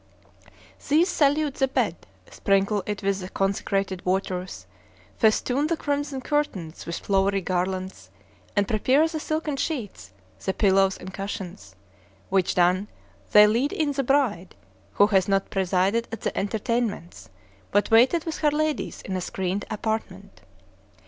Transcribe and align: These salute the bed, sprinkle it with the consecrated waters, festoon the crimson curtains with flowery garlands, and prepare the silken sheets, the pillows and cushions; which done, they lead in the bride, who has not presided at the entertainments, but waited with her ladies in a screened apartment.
These 0.89 1.09
salute 1.09 1.53
the 1.53 1.67
bed, 1.67 1.95
sprinkle 2.31 2.81
it 2.87 3.03
with 3.03 3.19
the 3.19 3.29
consecrated 3.29 4.03
waters, 4.03 4.65
festoon 5.17 5.67
the 5.67 5.77
crimson 5.77 6.21
curtains 6.21 6.87
with 6.87 6.97
flowery 6.97 7.41
garlands, 7.41 8.09
and 8.55 8.67
prepare 8.67 9.07
the 9.07 9.19
silken 9.19 9.57
sheets, 9.57 10.11
the 10.43 10.55
pillows 10.55 10.97
and 10.97 11.13
cushions; 11.13 11.75
which 12.31 12.55
done, 12.55 12.87
they 13.31 13.45
lead 13.45 13.71
in 13.73 13.91
the 13.91 14.01
bride, 14.03 14.55
who 14.93 15.05
has 15.05 15.27
not 15.27 15.51
presided 15.51 16.07
at 16.11 16.21
the 16.21 16.35
entertainments, 16.35 17.29
but 17.69 17.91
waited 17.91 18.23
with 18.25 18.39
her 18.39 18.49
ladies 18.49 19.03
in 19.03 19.15
a 19.15 19.21
screened 19.21 19.65
apartment. 19.69 20.41